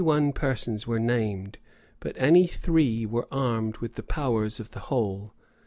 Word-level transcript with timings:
Twenty 0.01 0.15
one 0.25 0.33
persons 0.33 0.87
were 0.87 0.99
named; 0.99 1.59
but 1.99 2.13
any 2.17 2.47
three 2.47 3.05
were 3.05 3.27
armed 3.31 3.77
with 3.77 3.93
the 3.93 4.01
powers 4.01 4.59
of 4.59 4.71
the 4.71 4.79
whole. 4.89 5.35